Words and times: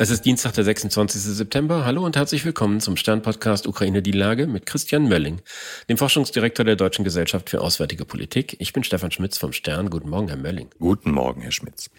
Es 0.00 0.10
ist 0.10 0.24
Dienstag, 0.24 0.52
der 0.52 0.62
26. 0.62 1.20
September. 1.20 1.84
Hallo 1.84 2.06
und 2.06 2.16
herzlich 2.16 2.44
willkommen 2.44 2.78
zum 2.78 2.96
Stern-Podcast 2.96 3.66
Ukraine 3.66 4.00
die 4.00 4.12
Lage 4.12 4.46
mit 4.46 4.64
Christian 4.64 5.08
Mölling, 5.08 5.40
dem 5.88 5.98
Forschungsdirektor 5.98 6.64
der 6.64 6.76
Deutschen 6.76 7.04
Gesellschaft 7.04 7.50
für 7.50 7.60
Auswärtige 7.60 8.04
Politik. 8.04 8.54
Ich 8.60 8.72
bin 8.72 8.84
Stefan 8.84 9.10
Schmitz 9.10 9.38
vom 9.38 9.52
Stern. 9.52 9.90
Guten 9.90 10.08
Morgen, 10.08 10.28
Herr 10.28 10.36
Mölling. 10.36 10.68
Guten 10.78 11.10
Morgen, 11.10 11.40
Herr 11.40 11.50
Schmitz. 11.50 11.90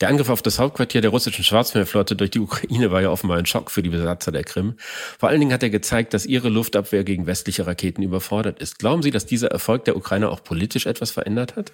Der 0.00 0.08
Angriff 0.08 0.28
auf 0.28 0.40
das 0.40 0.60
Hauptquartier 0.60 1.00
der 1.00 1.10
russischen 1.10 1.42
Schwarzmeerflotte 1.42 2.14
durch 2.14 2.30
die 2.30 2.38
Ukraine 2.38 2.92
war 2.92 3.02
ja 3.02 3.10
offenbar 3.10 3.38
ein 3.38 3.46
Schock 3.46 3.72
für 3.72 3.82
die 3.82 3.90
Besatzer 3.90 4.30
der 4.30 4.44
Krim. 4.44 4.74
Vor 5.18 5.28
allen 5.28 5.40
Dingen 5.40 5.52
hat 5.52 5.64
er 5.64 5.70
gezeigt, 5.70 6.14
dass 6.14 6.26
ihre 6.26 6.50
Luftabwehr 6.50 7.02
gegen 7.02 7.26
westliche 7.26 7.66
Raketen 7.66 8.04
überfordert 8.04 8.60
ist. 8.60 8.78
Glauben 8.78 9.02
Sie, 9.02 9.10
dass 9.10 9.26
dieser 9.26 9.50
Erfolg 9.50 9.84
der 9.84 9.96
Ukraine 9.96 10.28
auch 10.28 10.44
politisch 10.44 10.86
etwas 10.86 11.10
verändert 11.10 11.56
hat? 11.56 11.72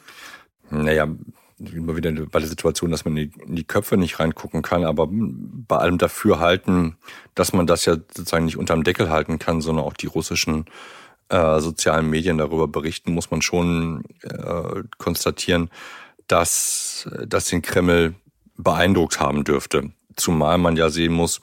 Naja, 0.71 1.07
immer 1.59 1.97
wieder 1.97 2.11
bei 2.13 2.41
der 2.41 2.49
Situation, 2.49 2.91
dass 2.91 3.05
man 3.05 3.17
in 3.17 3.57
die 3.57 3.65
Köpfe 3.65 3.97
nicht 3.97 4.19
reingucken 4.19 4.63
kann, 4.63 4.85
aber 4.85 5.09
bei 5.11 5.77
allem 5.77 5.99
dafür 5.99 6.41
halten, 6.41 6.97
dass 7.35 7.53
man 7.53 7.67
das 7.67 7.85
ja 7.85 7.95
sozusagen 7.95 8.45
nicht 8.45 8.57
unterm 8.57 8.85
Deckel 8.85 9.11
halten 9.11 9.39
kann, 9.39 9.61
sondern 9.61 9.85
auch 9.85 9.95
die 9.95 10.07
russischen 10.07 10.65
äh, 11.29 11.61
sozialen 11.61 12.11
Medien 12.11 12.39
darüber 12.39 12.69
berichten, 12.69 13.13
muss 13.13 13.31
man 13.31 13.43
schon 13.43 14.05
äh, 14.23 14.83
konstatieren, 14.99 15.71
dass 16.27 17.09
das 17.27 17.47
den 17.47 17.63
Kreml 17.63 18.15
beeindruckt 18.57 19.21
haben 19.21 19.45
dürfte. 19.45 19.93
Zumal 20.17 20.59
man 20.59 20.77
ja 20.77 20.91
sehen 20.91 21.13
muss, 21.13 21.41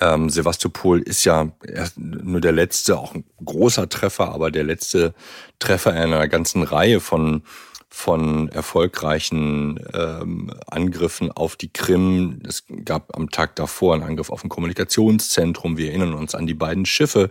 ähm, 0.00 0.28
Sevastopol 0.28 1.00
ist 1.00 1.24
ja 1.24 1.50
nur 1.96 2.40
der 2.40 2.52
letzte, 2.52 2.98
auch 2.98 3.14
ein 3.14 3.24
großer 3.44 3.88
Treffer, 3.88 4.32
aber 4.32 4.50
der 4.50 4.64
letzte 4.64 5.14
Treffer 5.58 5.92
in 5.92 6.12
einer 6.12 6.28
ganzen 6.28 6.62
Reihe 6.62 7.00
von 7.00 7.42
von 7.88 8.48
erfolgreichen 8.48 9.80
ähm, 9.94 10.52
Angriffen 10.66 11.30
auf 11.30 11.56
die 11.56 11.72
Krim. 11.72 12.40
Es 12.46 12.64
gab 12.84 13.16
am 13.16 13.30
Tag 13.30 13.56
davor 13.56 13.94
einen 13.94 14.02
Angriff 14.02 14.30
auf 14.30 14.44
ein 14.44 14.48
Kommunikationszentrum. 14.48 15.76
Wir 15.76 15.90
erinnern 15.90 16.14
uns 16.14 16.34
an 16.34 16.46
die 16.46 16.54
beiden 16.54 16.84
Schiffe, 16.84 17.30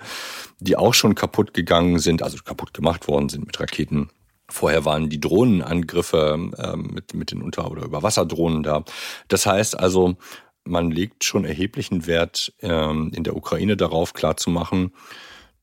die 0.59 0.77
auch 0.77 0.93
schon 0.93 1.13
kaputt 1.15 1.53
gegangen 1.53 1.99
sind, 1.99 2.23
also 2.23 2.37
kaputt 2.43 2.73
gemacht 2.73 3.07
worden 3.07 3.29
sind 3.29 3.45
mit 3.45 3.59
Raketen. 3.59 4.09
Vorher 4.47 4.85
waren 4.85 5.09
die 5.09 5.19
Drohnenangriffe 5.19 6.51
ähm, 6.57 6.89
mit, 6.93 7.13
mit 7.13 7.31
den 7.31 7.41
Unter- 7.41 7.69
oder 7.69 7.83
Überwasserdrohnen 7.83 8.63
da. 8.63 8.83
Das 9.27 9.45
heißt 9.45 9.77
also, 9.77 10.17
man 10.63 10.91
legt 10.91 11.23
schon 11.23 11.45
erheblichen 11.45 12.07
Wert 12.07 12.53
ähm, 12.61 13.11
in 13.13 13.23
der 13.23 13.35
Ukraine 13.35 13.75
darauf 13.75 14.13
klarzumachen, 14.13 14.93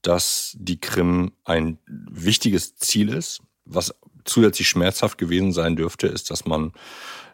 dass 0.03 0.57
die 0.59 0.81
Krim 0.81 1.33
ein 1.45 1.79
wichtiges 1.87 2.77
Ziel 2.77 3.09
ist, 3.09 3.41
was 3.65 3.95
zusätzlich 4.25 4.69
schmerzhaft 4.69 5.19
gewesen 5.19 5.53
sein 5.53 5.77
dürfte, 5.77 6.07
ist, 6.07 6.31
dass 6.31 6.45
man 6.45 6.73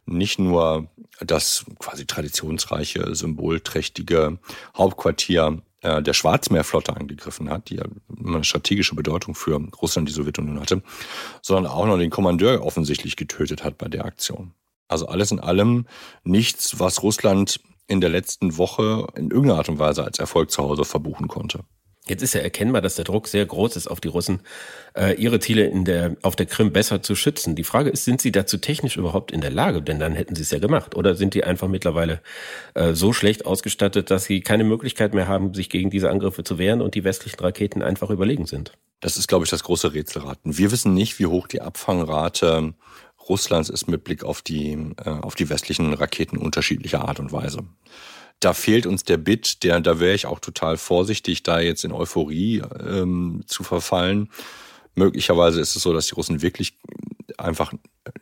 nicht 0.06 0.38
nur 0.38 0.88
das 1.20 1.64
quasi 1.78 2.06
traditionsreiche, 2.06 3.14
symbolträchtige 3.14 4.38
Hauptquartier 4.76 5.62
äh, 5.82 6.02
der 6.02 6.12
Schwarzmeerflotte 6.12 6.96
angegriffen 6.96 7.50
hat, 7.50 7.70
die 7.70 7.76
ja 7.76 7.84
eine 8.24 8.44
strategische 8.44 8.94
Bedeutung 8.94 9.34
für 9.34 9.60
Russland, 9.80 10.08
die 10.08 10.12
Sowjetunion 10.12 10.60
hatte, 10.60 10.82
sondern 11.42 11.72
auch 11.72 11.86
noch 11.86 11.98
den 11.98 12.10
Kommandeur 12.10 12.64
offensichtlich 12.64 13.16
getötet 13.16 13.64
hat 13.64 13.78
bei 13.78 13.88
der 13.88 14.04
Aktion. 14.04 14.54
Also 14.88 15.06
alles 15.06 15.30
in 15.30 15.40
allem 15.40 15.86
nichts, 16.24 16.80
was 16.80 17.02
Russland 17.02 17.60
in 17.86 18.00
der 18.00 18.10
letzten 18.10 18.56
Woche 18.56 19.06
in 19.14 19.30
irgendeiner 19.30 19.58
Art 19.58 19.68
und 19.68 19.78
Weise 19.78 20.04
als 20.04 20.18
Erfolg 20.18 20.50
zu 20.50 20.62
Hause 20.62 20.84
verbuchen 20.84 21.28
konnte. 21.28 21.60
Jetzt 22.08 22.22
ist 22.22 22.34
ja 22.34 22.40
erkennbar, 22.40 22.82
dass 22.82 22.96
der 22.96 23.04
Druck 23.04 23.28
sehr 23.28 23.44
groß 23.44 23.76
ist 23.76 23.88
auf 23.88 24.00
die 24.00 24.08
Russen, 24.08 24.40
äh, 24.96 25.14
ihre 25.14 25.40
Ziele 25.40 25.66
in 25.66 25.84
der, 25.84 26.16
auf 26.22 26.36
der 26.36 26.46
Krim 26.46 26.72
besser 26.72 27.02
zu 27.02 27.14
schützen. 27.14 27.54
Die 27.54 27.64
Frage 27.64 27.90
ist, 27.90 28.04
sind 28.04 28.20
sie 28.20 28.32
dazu 28.32 28.58
technisch 28.58 28.96
überhaupt 28.96 29.32
in 29.32 29.40
der 29.40 29.50
Lage? 29.50 29.82
Denn 29.82 29.98
dann 29.98 30.14
hätten 30.14 30.34
sie 30.34 30.42
es 30.42 30.50
ja 30.50 30.58
gemacht. 30.58 30.94
Oder 30.94 31.14
sind 31.14 31.34
die 31.34 31.44
einfach 31.44 31.68
mittlerweile 31.68 32.20
äh, 32.74 32.94
so 32.94 33.12
schlecht 33.12 33.46
ausgestattet, 33.46 34.10
dass 34.10 34.24
sie 34.24 34.40
keine 34.40 34.64
Möglichkeit 34.64 35.14
mehr 35.14 35.28
haben, 35.28 35.54
sich 35.54 35.70
gegen 35.70 35.90
diese 35.90 36.10
Angriffe 36.10 36.44
zu 36.44 36.58
wehren 36.58 36.80
und 36.80 36.94
die 36.94 37.04
westlichen 37.04 37.40
Raketen 37.40 37.82
einfach 37.82 38.10
überlegen 38.10 38.46
sind? 38.46 38.72
Das 39.00 39.16
ist, 39.16 39.28
glaube 39.28 39.44
ich, 39.44 39.50
das 39.50 39.62
große 39.62 39.94
Rätselraten. 39.94 40.58
Wir 40.58 40.72
wissen 40.72 40.94
nicht, 40.94 41.18
wie 41.18 41.26
hoch 41.26 41.46
die 41.46 41.60
Abfangrate 41.60 42.74
Russlands 43.28 43.68
ist 43.68 43.88
mit 43.88 44.04
Blick 44.04 44.24
auf 44.24 44.42
die, 44.42 44.72
äh, 45.04 45.08
auf 45.08 45.34
die 45.34 45.48
westlichen 45.50 45.92
Raketen 45.92 46.38
unterschiedlicher 46.38 47.06
Art 47.06 47.20
und 47.20 47.32
Weise 47.32 47.64
da 48.40 48.54
fehlt 48.54 48.86
uns 48.86 49.04
der 49.04 49.16
Bit, 49.16 49.62
der, 49.64 49.80
da 49.80 50.00
wäre 50.00 50.14
ich 50.14 50.26
auch 50.26 50.40
total 50.40 50.76
vorsichtig, 50.76 51.42
da 51.42 51.60
jetzt 51.60 51.84
in 51.84 51.92
Euphorie 51.92 52.62
ähm, 52.80 53.42
zu 53.46 53.64
verfallen. 53.64 54.30
Möglicherweise 54.94 55.60
ist 55.60 55.76
es 55.76 55.82
so, 55.82 55.92
dass 55.92 56.08
die 56.08 56.14
Russen 56.14 56.42
wirklich 56.42 56.78
einfach 57.36 57.72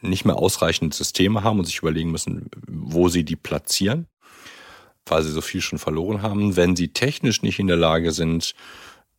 nicht 0.00 0.24
mehr 0.24 0.36
ausreichend 0.36 0.94
Systeme 0.94 1.42
haben 1.42 1.58
und 1.58 1.64
sich 1.66 1.78
überlegen 1.78 2.10
müssen, 2.10 2.50
wo 2.66 3.08
sie 3.08 3.24
die 3.24 3.36
platzieren, 3.36 4.06
weil 5.06 5.22
sie 5.22 5.32
so 5.32 5.40
viel 5.40 5.60
schon 5.60 5.78
verloren 5.78 6.22
haben. 6.22 6.56
Wenn 6.56 6.76
sie 6.76 6.88
technisch 6.88 7.42
nicht 7.42 7.58
in 7.58 7.66
der 7.66 7.76
Lage 7.76 8.12
sind, 8.12 8.54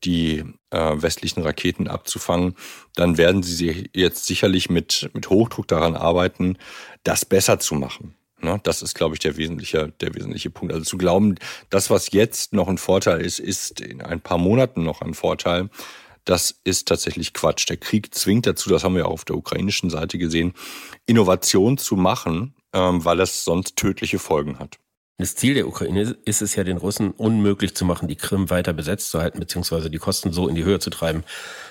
die 0.04 0.44
äh, 0.70 0.94
westlichen 1.02 1.42
Raketen 1.42 1.88
abzufangen, 1.88 2.56
dann 2.96 3.18
werden 3.18 3.42
sie 3.44 3.90
jetzt 3.94 4.26
sicherlich 4.26 4.70
mit, 4.70 5.10
mit 5.14 5.30
Hochdruck 5.30 5.68
daran 5.68 5.96
arbeiten, 5.96 6.58
das 7.04 7.26
besser 7.26 7.60
zu 7.60 7.76
machen. 7.76 8.16
Ne, 8.40 8.60
das 8.64 8.84
ist, 8.84 8.94
glaube 8.94 9.16
ich, 9.16 9.20
der 9.20 9.36
wesentliche, 9.36 9.94
der 10.00 10.14
wesentliche 10.14 10.52
Punkt. 10.52 10.72
Also 10.72 10.86
zu 10.86 10.98
glauben, 10.98 11.36
das, 11.70 11.90
was 11.90 12.12
jetzt 12.12 12.54
noch 12.54 12.68
ein 12.68 12.78
Vorteil 12.78 13.22
ist, 13.22 13.40
ist 13.40 13.82
in 13.82 14.02
ein 14.02 14.22
paar 14.22 14.38
Monaten 14.38 14.84
noch 14.84 15.02
ein 15.02 15.16
Vorteil. 15.16 15.70
Das 16.24 16.60
ist 16.64 16.88
tatsächlich 16.88 17.34
Quatsch. 17.34 17.68
Der 17.70 17.78
Krieg 17.78 18.14
zwingt 18.14 18.46
dazu, 18.46 18.70
das 18.70 18.84
haben 18.84 18.96
wir 18.96 19.08
auch 19.08 19.14
auf 19.14 19.26
der 19.26 19.38
ukrainischen 19.38 19.90
Seite 19.90 20.18
gesehen, 20.18 20.54
Innovation 21.06 21.78
zu 21.78 21.96
machen, 21.96 22.54
ähm, 22.74 23.04
weil 23.06 23.22
es 23.22 23.44
sonst 23.44 23.76
tödliche 23.76 24.20
Folgen 24.20 24.60
hat. 24.60 24.78
Das 25.20 25.36
Ziel 25.36 25.56
der 25.56 25.68
Ukraine 25.68 26.16
ist 26.26 26.44
es 26.44 26.56
ja, 26.56 26.64
den 26.64 26.78
Russen 26.78 27.10
unmöglich 27.10 27.74
zu 27.74 27.86
machen, 27.86 28.08
die 28.08 28.16
Krim 28.16 28.52
weiter 28.52 28.72
besetzt 28.72 29.10
zu 29.10 29.20
halten, 29.20 29.40
beziehungsweise 29.40 29.90
die 29.90 29.98
Kosten 29.98 30.32
so 30.32 30.48
in 30.48 30.54
die 30.54 30.64
Höhe 30.64 30.78
zu 30.78 30.92
treiben, 30.92 31.24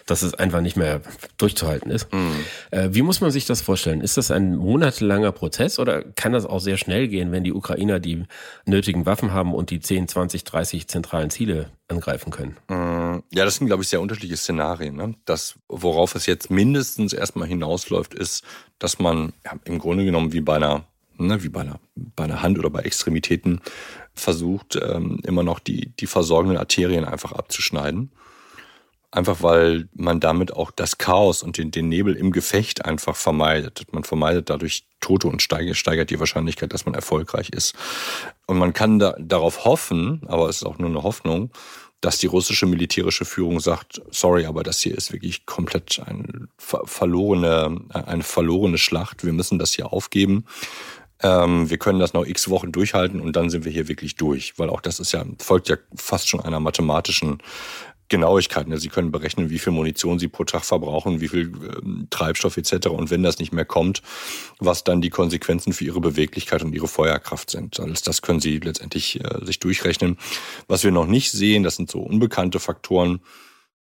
dass 0.04 0.22
es 0.22 0.34
einfach 0.34 0.60
nicht 0.60 0.76
mehr 0.76 1.00
durchzuhalten 1.38 1.92
ist. 1.92 2.12
Mhm. 2.12 2.44
Äh, 2.72 2.88
wie 2.90 3.02
muss 3.02 3.20
man 3.20 3.30
sich 3.30 3.46
das 3.46 3.60
vorstellen? 3.60 4.00
Ist 4.00 4.16
das 4.16 4.32
ein 4.32 4.56
monatelanger 4.56 5.30
Prozess 5.30 5.78
oder 5.78 6.02
kann 6.02 6.32
das 6.32 6.44
auch 6.44 6.58
sehr 6.58 6.76
schnell 6.76 7.06
gehen, 7.06 7.30
wenn 7.30 7.44
die 7.44 7.52
Ukrainer 7.52 8.00
die 8.00 8.24
nötigen 8.64 9.06
Waffen 9.06 9.32
haben 9.32 9.54
und 9.54 9.70
die 9.70 9.78
10, 9.78 10.08
20, 10.08 10.42
30 10.42 10.88
zentralen 10.88 11.30
Ziele 11.30 11.70
angreifen 11.86 12.32
können? 12.32 12.56
Mhm. 12.68 13.22
Ja, 13.32 13.44
das 13.44 13.54
sind, 13.54 13.68
glaube 13.68 13.84
ich, 13.84 13.88
sehr 13.88 14.00
unterschiedliche 14.00 14.36
Szenarien. 14.36 14.96
Ne? 14.96 15.14
Das, 15.24 15.54
worauf 15.68 16.16
es 16.16 16.26
jetzt 16.26 16.50
mindestens 16.50 17.12
erstmal 17.12 17.46
hinausläuft, 17.46 18.12
ist, 18.12 18.42
dass 18.80 18.98
man 18.98 19.34
ja, 19.44 19.52
im 19.66 19.78
Grunde 19.78 20.04
genommen 20.04 20.32
wie 20.32 20.40
bei 20.40 20.56
einer 20.56 20.84
ne, 21.18 21.42
wie 21.42 21.48
bei 21.48 21.60
einer, 21.60 21.80
bei 21.94 22.24
einer 22.24 22.42
Hand 22.42 22.58
oder 22.58 22.70
bei 22.70 22.80
Extremitäten, 22.80 23.60
versucht, 24.14 24.76
ähm, 24.76 25.20
immer 25.24 25.42
noch 25.42 25.58
die, 25.58 25.92
die 25.96 26.06
versorgenden 26.06 26.58
Arterien 26.58 27.04
einfach 27.04 27.32
abzuschneiden. 27.32 28.10
Einfach 29.10 29.42
weil 29.42 29.88
man 29.94 30.20
damit 30.20 30.52
auch 30.52 30.70
das 30.70 30.98
Chaos 30.98 31.42
und 31.42 31.58
den, 31.58 31.70
den 31.70 31.88
Nebel 31.88 32.16
im 32.16 32.32
Gefecht 32.32 32.84
einfach 32.84 33.16
vermeidet. 33.16 33.84
Man 33.92 34.04
vermeidet 34.04 34.50
dadurch 34.50 34.86
Tote 35.00 35.28
und 35.28 35.40
steigert, 35.40 36.10
die 36.10 36.18
Wahrscheinlichkeit, 36.18 36.72
dass 36.72 36.86
man 36.86 36.94
erfolgreich 36.94 37.50
ist. 37.50 37.74
Und 38.46 38.58
man 38.58 38.72
kann 38.72 38.98
da, 38.98 39.14
darauf 39.18 39.64
hoffen, 39.64 40.22
aber 40.26 40.48
es 40.48 40.56
ist 40.56 40.64
auch 40.64 40.78
nur 40.78 40.90
eine 40.90 41.02
Hoffnung, 41.02 41.50
dass 42.00 42.18
die 42.18 42.26
russische 42.26 42.66
militärische 42.66 43.24
Führung 43.24 43.60
sagt, 43.60 44.02
sorry, 44.10 44.44
aber 44.44 44.62
das 44.62 44.80
hier 44.80 44.96
ist 44.96 45.12
wirklich 45.12 45.46
komplett 45.46 46.00
eine 46.04 46.48
verlorene, 46.58 47.80
eine 47.88 48.22
verlorene 48.22 48.78
Schlacht. 48.78 49.24
Wir 49.24 49.32
müssen 49.32 49.58
das 49.58 49.72
hier 49.72 49.92
aufgeben. 49.92 50.44
Ähm, 51.22 51.70
wir 51.70 51.78
können 51.78 51.98
das 51.98 52.12
noch 52.12 52.26
x 52.26 52.48
Wochen 52.50 52.72
durchhalten 52.72 53.20
und 53.20 53.36
dann 53.36 53.50
sind 53.50 53.64
wir 53.64 53.72
hier 53.72 53.88
wirklich 53.88 54.16
durch, 54.16 54.58
weil 54.58 54.70
auch 54.70 54.80
das 54.80 55.00
ist 55.00 55.12
ja, 55.12 55.24
folgt 55.38 55.68
ja 55.68 55.76
fast 55.94 56.28
schon 56.28 56.40
einer 56.40 56.60
mathematischen 56.60 57.38
Genauigkeit. 58.08 58.66
Sie 58.76 58.88
können 58.88 59.10
berechnen, 59.10 59.50
wie 59.50 59.58
viel 59.58 59.72
Munition 59.72 60.18
Sie 60.18 60.28
pro 60.28 60.44
Tag 60.44 60.64
verbrauchen, 60.64 61.20
wie 61.20 61.28
viel 61.28 61.52
ähm, 61.82 62.06
Treibstoff 62.10 62.56
etc. 62.56 62.88
Und 62.88 63.10
wenn 63.10 63.22
das 63.22 63.38
nicht 63.38 63.52
mehr 63.52 63.64
kommt, 63.64 64.02
was 64.58 64.84
dann 64.84 65.00
die 65.00 65.10
Konsequenzen 65.10 65.72
für 65.72 65.84
Ihre 65.84 66.00
Beweglichkeit 66.00 66.62
und 66.62 66.72
Ihre 66.72 66.86
Feuerkraft 66.86 67.50
sind. 67.50 67.80
Alles 67.80 68.02
das 68.02 68.22
können 68.22 68.40
Sie 68.40 68.58
letztendlich 68.58 69.20
äh, 69.24 69.44
sich 69.44 69.58
durchrechnen. 69.58 70.18
Was 70.68 70.84
wir 70.84 70.92
noch 70.92 71.06
nicht 71.06 71.32
sehen, 71.32 71.64
das 71.64 71.76
sind 71.76 71.90
so 71.90 72.00
unbekannte 72.00 72.60
Faktoren, 72.60 73.20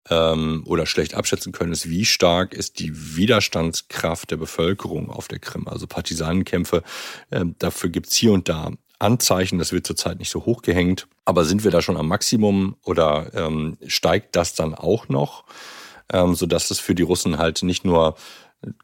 ähm, 0.09 0.63
oder 0.65 0.85
schlecht 0.85 1.13
abschätzen 1.13 1.51
können, 1.51 1.71
ist, 1.71 1.89
wie 1.89 2.05
stark 2.05 2.53
ist 2.53 2.79
die 2.79 3.15
Widerstandskraft 3.15 4.31
der 4.31 4.37
Bevölkerung 4.37 5.09
auf 5.09 5.27
der 5.27 5.39
Krim. 5.39 5.67
Also 5.67 5.87
Partisanenkämpfe, 5.87 6.83
äh, 7.29 7.45
dafür 7.59 7.89
gibt's 7.89 8.15
hier 8.15 8.33
und 8.33 8.49
da 8.49 8.71
Anzeichen, 8.99 9.59
das 9.59 9.71
wird 9.71 9.85
zurzeit 9.85 10.19
nicht 10.19 10.29
so 10.29 10.45
hochgehängt. 10.45 11.07
Aber 11.25 11.45
sind 11.45 11.63
wir 11.63 11.71
da 11.71 11.81
schon 11.81 11.97
am 11.97 12.07
Maximum 12.07 12.75
oder 12.83 13.31
ähm, 13.33 13.77
steigt 13.87 14.35
das 14.35 14.55
dann 14.55 14.75
auch 14.75 15.09
noch, 15.09 15.45
ähm, 16.11 16.35
sodass 16.35 16.71
es 16.71 16.79
für 16.79 16.95
die 16.95 17.03
Russen 17.03 17.37
halt 17.37 17.63
nicht 17.63 17.85
nur 17.85 18.15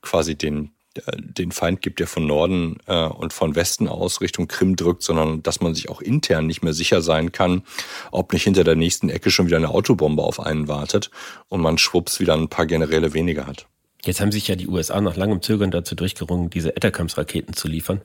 quasi 0.01 0.36
den 0.36 0.71
den 1.17 1.51
Feind 1.51 1.81
gibt, 1.81 1.99
der 1.99 2.07
von 2.07 2.25
Norden 2.25 2.77
äh, 2.87 3.05
und 3.05 3.33
von 3.33 3.55
Westen 3.55 3.87
aus 3.87 4.21
Richtung 4.21 4.47
Krim 4.47 4.75
drückt, 4.75 5.03
sondern 5.03 5.43
dass 5.43 5.61
man 5.61 5.75
sich 5.75 5.89
auch 5.89 6.01
intern 6.01 6.47
nicht 6.47 6.63
mehr 6.63 6.73
sicher 6.73 7.01
sein 7.01 7.31
kann, 7.31 7.63
ob 8.11 8.33
nicht 8.33 8.43
hinter 8.43 8.63
der 8.63 8.75
nächsten 8.75 9.09
Ecke 9.09 9.31
schon 9.31 9.47
wieder 9.47 9.57
eine 9.57 9.69
Autobombe 9.69 10.23
auf 10.23 10.39
einen 10.39 10.67
wartet 10.67 11.11
und 11.47 11.61
man 11.61 11.77
schwupps 11.77 12.19
wieder 12.19 12.35
ein 12.35 12.49
paar 12.49 12.65
Generäle 12.65 13.13
weniger 13.13 13.47
hat. 13.47 13.67
Jetzt 14.05 14.21
haben 14.21 14.31
sich 14.31 14.47
ja 14.47 14.55
die 14.55 14.67
USA 14.67 15.01
nach 15.01 15.17
langem 15.17 15.41
Zögern 15.41 15.71
dazu 15.71 15.93
durchgerungen, 15.93 16.49
diese 16.49 16.75
Etterkamps-Raketen 16.75 17.53
zu 17.53 17.67
liefern. 17.67 18.01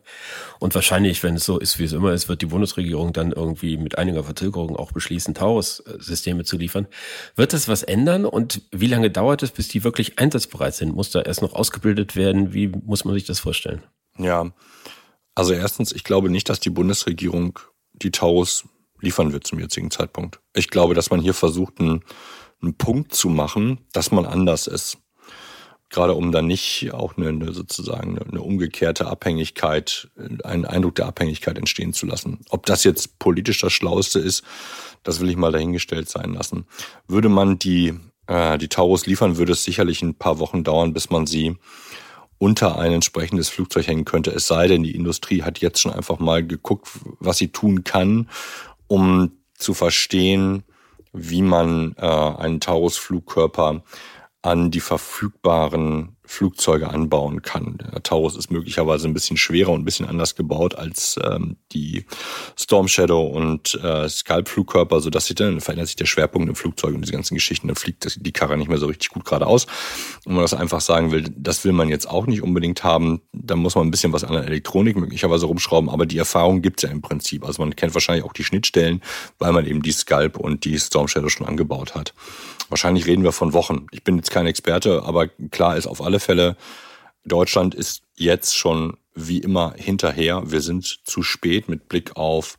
Und 0.58 0.74
wahrscheinlich, 0.74 1.22
wenn 1.22 1.36
es 1.36 1.44
so 1.44 1.58
ist, 1.58 1.78
wie 1.78 1.84
es 1.84 1.92
immer 1.92 2.12
ist, 2.12 2.28
wird 2.28 2.42
die 2.42 2.46
Bundesregierung 2.46 3.12
dann 3.12 3.30
irgendwie 3.30 3.76
mit 3.76 3.96
einiger 3.96 4.24
Verzögerung 4.24 4.74
auch 4.74 4.90
beschließen, 4.90 5.34
Taurus-Systeme 5.34 6.42
zu 6.42 6.56
liefern. 6.56 6.88
Wird 7.36 7.52
das 7.52 7.68
was 7.68 7.84
ändern? 7.84 8.24
Und 8.24 8.62
wie 8.72 8.88
lange 8.88 9.08
dauert 9.08 9.44
es, 9.44 9.52
bis 9.52 9.68
die 9.68 9.84
wirklich 9.84 10.18
einsatzbereit 10.18 10.74
sind? 10.74 10.96
Muss 10.96 11.12
da 11.12 11.22
erst 11.22 11.42
noch 11.42 11.54
ausgebildet 11.54 12.16
werden? 12.16 12.52
Wie 12.52 12.68
muss 12.68 13.04
man 13.04 13.14
sich 13.14 13.24
das 13.24 13.38
vorstellen? 13.38 13.84
Ja, 14.18 14.52
also 15.36 15.52
erstens, 15.52 15.92
ich 15.92 16.02
glaube 16.02 16.28
nicht, 16.28 16.48
dass 16.48 16.58
die 16.58 16.70
Bundesregierung 16.70 17.60
die 17.92 18.10
Taurus 18.10 18.64
liefern 19.00 19.32
wird 19.32 19.46
zum 19.46 19.60
jetzigen 19.60 19.92
Zeitpunkt. 19.92 20.40
Ich 20.54 20.70
glaube, 20.70 20.94
dass 20.94 21.10
man 21.10 21.20
hier 21.20 21.34
versucht, 21.34 21.78
einen, 21.78 22.04
einen 22.60 22.74
Punkt 22.74 23.14
zu 23.14 23.28
machen, 23.28 23.78
dass 23.92 24.10
man 24.10 24.26
anders 24.26 24.66
ist 24.66 24.98
gerade 25.94 26.14
um 26.14 26.32
dann 26.32 26.46
nicht 26.46 26.92
auch 26.92 27.16
eine, 27.16 27.28
eine 27.28 27.52
sozusagen 27.52 28.18
eine, 28.18 28.42
umgekehrte 28.42 29.06
Abhängigkeit, 29.06 30.08
einen 30.42 30.66
Eindruck 30.66 30.96
der 30.96 31.06
Abhängigkeit 31.06 31.56
entstehen 31.56 31.92
zu 31.92 32.06
lassen. 32.06 32.40
Ob 32.50 32.66
das 32.66 32.84
jetzt 32.84 33.18
politisch 33.18 33.60
das 33.60 33.72
Schlauste 33.72 34.18
ist, 34.18 34.42
das 35.04 35.20
will 35.20 35.30
ich 35.30 35.36
mal 35.36 35.52
dahingestellt 35.52 36.08
sein 36.08 36.34
lassen. 36.34 36.66
Würde 37.06 37.28
man 37.28 37.58
die, 37.58 37.94
äh, 38.26 38.58
die 38.58 38.68
Taurus 38.68 39.06
liefern, 39.06 39.36
würde 39.36 39.52
es 39.52 39.64
sicherlich 39.64 40.02
ein 40.02 40.16
paar 40.16 40.40
Wochen 40.40 40.64
dauern, 40.64 40.92
bis 40.92 41.10
man 41.10 41.26
sie 41.26 41.56
unter 42.38 42.78
ein 42.78 42.92
entsprechendes 42.92 43.48
Flugzeug 43.48 43.86
hängen 43.86 44.04
könnte. 44.04 44.32
Es 44.32 44.48
sei 44.48 44.66
denn, 44.66 44.82
die 44.82 44.96
Industrie 44.96 45.42
hat 45.42 45.60
jetzt 45.60 45.80
schon 45.80 45.92
einfach 45.92 46.18
mal 46.18 46.44
geguckt, 46.44 46.88
was 47.20 47.38
sie 47.38 47.48
tun 47.48 47.84
kann, 47.84 48.28
um 48.88 49.30
zu 49.56 49.72
verstehen, 49.72 50.64
wie 51.12 51.42
man 51.42 51.94
äh, 51.96 52.04
einen 52.04 52.60
Taurus-Flugkörper 52.60 53.84
an 54.44 54.70
die 54.70 54.80
verfügbaren 54.80 56.16
Flugzeuge 56.26 56.88
anbauen 56.88 57.40
kann. 57.40 57.78
Der 57.92 58.02
Taurus 58.02 58.36
ist 58.36 58.50
möglicherweise 58.50 59.08
ein 59.08 59.14
bisschen 59.14 59.38
schwerer 59.38 59.70
und 59.70 59.80
ein 59.80 59.84
bisschen 59.86 60.06
anders 60.06 60.34
gebaut 60.34 60.74
als 60.74 61.18
ähm, 61.22 61.56
die 61.72 62.04
Storm 62.54 62.88
Shadow 62.88 63.22
und 63.22 63.74
äh, 63.82 64.06
Scalp 64.08 64.48
Flugkörper, 64.48 65.00
so 65.00 65.08
dass 65.08 65.26
sich 65.26 65.36
dann 65.36 65.60
verändert 65.62 65.88
sich 65.88 65.96
der 65.96 66.04
Schwerpunkt 66.04 66.48
im 66.48 66.56
Flugzeug 66.56 66.94
und 66.94 67.00
diese 67.00 67.12
ganzen 67.12 67.34
Geschichten. 67.34 67.68
Dann 67.68 67.76
fliegt 67.76 68.18
die 68.20 68.32
Karre 68.32 68.58
nicht 68.58 68.68
mehr 68.68 68.76
so 68.76 68.86
richtig 68.86 69.10
gut 69.10 69.24
geradeaus. 69.24 69.66
Und 70.26 70.34
man 70.34 70.42
das 70.42 70.52
einfach 70.52 70.82
sagen 70.82 71.10
will, 71.10 71.24
das 71.34 71.64
will 71.64 71.72
man 71.72 71.88
jetzt 71.88 72.08
auch 72.08 72.26
nicht 72.26 72.42
unbedingt 72.42 72.84
haben. 72.84 73.22
Da 73.32 73.56
muss 73.56 73.74
man 73.74 73.86
ein 73.86 73.90
bisschen 73.90 74.12
was 74.12 74.24
an 74.24 74.32
der 74.32 74.44
Elektronik 74.44 74.96
möglicherweise 74.96 75.46
rumschrauben, 75.46 75.88
aber 75.88 76.04
die 76.04 76.18
Erfahrung 76.18 76.60
gibt's 76.60 76.82
ja 76.82 76.90
im 76.90 77.00
Prinzip. 77.00 77.46
Also 77.46 77.62
man 77.62 77.76
kennt 77.76 77.94
wahrscheinlich 77.94 78.24
auch 78.26 78.34
die 78.34 78.44
Schnittstellen, 78.44 79.00
weil 79.38 79.52
man 79.52 79.66
eben 79.66 79.82
die 79.82 79.92
Scalp 79.92 80.38
und 80.38 80.66
die 80.66 80.78
Storm 80.78 81.08
Shadow 81.08 81.30
schon 81.30 81.46
angebaut 81.46 81.94
hat. 81.94 82.12
Wahrscheinlich 82.74 83.06
reden 83.06 83.22
wir 83.22 83.30
von 83.30 83.52
Wochen. 83.52 83.86
Ich 83.92 84.02
bin 84.02 84.16
jetzt 84.16 84.32
kein 84.32 84.48
Experte, 84.48 85.04
aber 85.04 85.28
klar 85.28 85.76
ist 85.76 85.86
auf 85.86 86.02
alle 86.02 86.18
Fälle, 86.18 86.56
Deutschland 87.24 87.72
ist 87.72 88.02
jetzt 88.16 88.56
schon 88.56 88.96
wie 89.14 89.38
immer 89.38 89.74
hinterher. 89.76 90.42
Wir 90.50 90.60
sind 90.60 90.98
zu 91.04 91.22
spät 91.22 91.68
mit 91.68 91.88
Blick 91.88 92.16
auf 92.16 92.58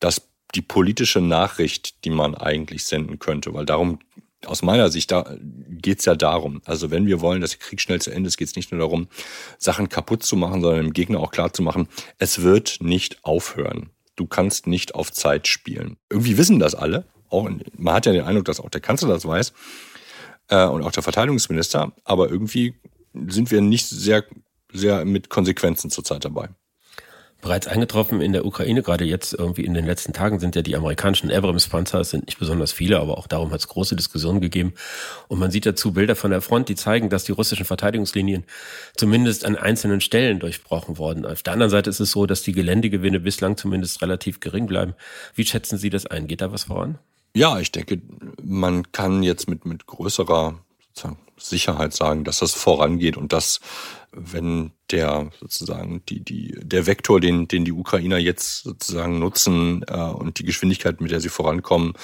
das, 0.00 0.28
die 0.54 0.60
politische 0.60 1.22
Nachricht, 1.22 2.04
die 2.04 2.10
man 2.10 2.34
eigentlich 2.34 2.84
senden 2.84 3.18
könnte, 3.20 3.54
weil 3.54 3.64
darum 3.64 4.00
aus 4.44 4.60
meiner 4.60 4.90
Sicht 4.90 5.12
da 5.12 5.34
geht's 5.40 6.04
ja 6.04 6.14
darum. 6.14 6.60
Also 6.66 6.90
wenn 6.90 7.06
wir 7.06 7.22
wollen, 7.22 7.40
dass 7.40 7.52
der 7.52 7.60
Krieg 7.60 7.80
schnell 7.80 8.02
zu 8.02 8.10
Ende 8.10 8.28
ist, 8.28 8.36
geht's 8.36 8.54
nicht 8.54 8.70
nur 8.70 8.80
darum, 8.80 9.08
Sachen 9.56 9.88
kaputt 9.88 10.24
zu 10.24 10.36
machen, 10.36 10.60
sondern 10.60 10.84
dem 10.84 10.92
Gegner 10.92 11.20
auch 11.20 11.30
klar 11.30 11.54
zu 11.54 11.62
machen, 11.62 11.88
es 12.18 12.42
wird 12.42 12.80
nicht 12.82 13.24
aufhören. 13.24 13.88
Du 14.14 14.26
kannst 14.26 14.66
nicht 14.66 14.94
auf 14.94 15.10
Zeit 15.10 15.48
spielen. 15.48 15.96
Irgendwie 16.10 16.36
wissen 16.36 16.58
das 16.58 16.74
alle, 16.74 17.06
auch, 17.30 17.48
man 17.76 17.94
hat 17.94 18.06
ja 18.06 18.12
den 18.12 18.24
Eindruck, 18.24 18.44
dass 18.44 18.60
auch 18.60 18.70
der 18.70 18.80
Kanzler 18.80 19.08
das 19.08 19.26
weiß 19.26 19.52
äh, 20.48 20.66
und 20.66 20.82
auch 20.82 20.92
der 20.92 21.02
Verteidigungsminister, 21.02 21.92
aber 22.04 22.30
irgendwie 22.30 22.74
sind 23.28 23.50
wir 23.50 23.60
nicht 23.60 23.88
sehr, 23.88 24.24
sehr 24.72 25.04
mit 25.04 25.30
Konsequenzen 25.30 25.90
zurzeit 25.90 26.24
dabei. 26.24 26.48
Bereits 27.40 27.68
eingetroffen 27.68 28.20
in 28.20 28.32
der 28.32 28.44
Ukraine, 28.44 28.82
gerade 28.82 29.04
jetzt 29.04 29.32
irgendwie 29.32 29.64
in 29.64 29.72
den 29.72 29.86
letzten 29.86 30.12
Tagen 30.12 30.40
sind 30.40 30.56
ja 30.56 30.62
die 30.62 30.74
amerikanischen 30.74 31.30
Abrams-Panzer, 31.30 32.00
es 32.00 32.10
sind 32.10 32.26
nicht 32.26 32.40
besonders 32.40 32.72
viele, 32.72 32.98
aber 32.98 33.16
auch 33.16 33.28
darum 33.28 33.52
hat 33.52 33.60
es 33.60 33.68
große 33.68 33.94
Diskussionen 33.94 34.40
gegeben. 34.40 34.74
Und 35.28 35.38
man 35.38 35.52
sieht 35.52 35.64
dazu 35.64 35.92
Bilder 35.92 36.16
von 36.16 36.32
der 36.32 36.40
Front, 36.40 36.68
die 36.68 36.74
zeigen, 36.74 37.10
dass 37.10 37.22
die 37.22 37.32
russischen 37.32 37.64
Verteidigungslinien 37.64 38.44
zumindest 38.96 39.44
an 39.44 39.54
einzelnen 39.54 40.00
Stellen 40.00 40.40
durchbrochen 40.40 40.98
wurden. 40.98 41.24
Auf 41.24 41.44
der 41.44 41.52
anderen 41.52 41.70
Seite 41.70 41.90
ist 41.90 42.00
es 42.00 42.10
so, 42.10 42.26
dass 42.26 42.42
die 42.42 42.52
Geländegewinne 42.52 43.20
bislang 43.20 43.56
zumindest 43.56 44.02
relativ 44.02 44.40
gering 44.40 44.66
bleiben. 44.66 44.94
Wie 45.36 45.46
schätzen 45.46 45.78
Sie 45.78 45.90
das 45.90 46.06
ein? 46.06 46.26
Geht 46.26 46.40
da 46.40 46.50
was 46.50 46.64
voran? 46.64 46.98
Ja, 47.34 47.58
ich 47.58 47.72
denke, 47.72 48.00
man 48.42 48.90
kann 48.92 49.22
jetzt 49.22 49.48
mit, 49.48 49.64
mit 49.64 49.86
größerer 49.86 50.58
Sicherheit 51.40 51.94
sagen, 51.94 52.24
dass 52.24 52.38
das 52.38 52.52
vorangeht 52.52 53.16
und 53.16 53.32
dass, 53.32 53.60
wenn 54.12 54.72
der 54.90 55.30
sozusagen 55.40 56.02
die, 56.08 56.20
die, 56.20 56.58
der 56.62 56.86
Vektor, 56.86 57.20
den, 57.20 57.48
den 57.48 57.64
die 57.64 57.72
Ukrainer 57.72 58.18
jetzt 58.18 58.64
sozusagen 58.64 59.18
nutzen 59.18 59.84
äh, 59.86 59.96
und 59.96 60.38
die 60.38 60.44
Geschwindigkeit, 60.44 61.00
mit 61.00 61.10
der 61.10 61.20
sie 61.20 61.28
vorankommen, 61.28 61.94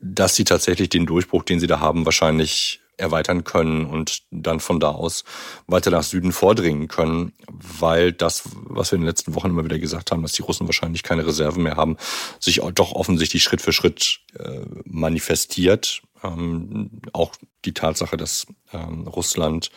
dass 0.00 0.34
sie 0.34 0.44
tatsächlich 0.44 0.88
den 0.88 1.06
Durchbruch, 1.06 1.42
den 1.42 1.60
sie 1.60 1.66
da 1.66 1.80
haben, 1.80 2.04
wahrscheinlich 2.04 2.80
erweitern 2.98 3.44
können 3.44 3.86
und 3.86 4.22
dann 4.30 4.60
von 4.60 4.80
da 4.80 4.90
aus 4.90 5.24
weiter 5.66 5.90
nach 5.90 6.02
Süden 6.02 6.32
vordringen 6.32 6.88
können, 6.88 7.32
weil 7.48 8.12
das, 8.12 8.42
was 8.54 8.90
wir 8.92 8.96
in 8.96 9.02
den 9.02 9.08
letzten 9.08 9.34
Wochen 9.34 9.50
immer 9.50 9.64
wieder 9.64 9.78
gesagt 9.78 10.10
haben, 10.10 10.22
dass 10.22 10.32
die 10.32 10.42
Russen 10.42 10.66
wahrscheinlich 10.66 11.02
keine 11.02 11.26
Reserven 11.26 11.62
mehr 11.62 11.76
haben, 11.76 11.96
sich 12.40 12.60
doch 12.74 12.92
offensichtlich 12.92 13.42
Schritt 13.42 13.62
für 13.62 13.72
Schritt 13.72 14.20
äh, 14.38 14.60
manifestiert. 14.84 16.02
Ähm, 16.22 17.00
auch 17.12 17.32
die 17.64 17.74
Tatsache, 17.74 18.16
dass 18.16 18.46
ähm, 18.72 19.06
Russland 19.06 19.70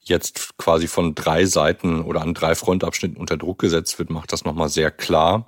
jetzt 0.00 0.56
quasi 0.56 0.88
von 0.88 1.14
drei 1.14 1.44
Seiten 1.44 2.00
oder 2.00 2.22
an 2.22 2.34
drei 2.34 2.54
Frontabschnitten 2.54 3.18
unter 3.18 3.36
Druck 3.36 3.58
gesetzt 3.58 3.98
wird, 3.98 4.10
macht 4.10 4.32
das 4.32 4.44
nochmal 4.44 4.70
sehr 4.70 4.90
klar. 4.90 5.46